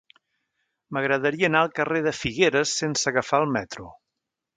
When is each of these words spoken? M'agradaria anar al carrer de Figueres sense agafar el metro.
M'agradaria 0.95 1.49
anar 1.51 1.61
al 1.65 1.69
carrer 1.79 2.01
de 2.07 2.13
Figueres 2.23 2.73
sense 2.81 3.13
agafar 3.13 3.43
el 3.45 3.53
metro. 3.59 3.91